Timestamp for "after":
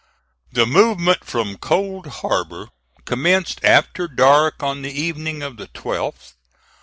3.63-4.07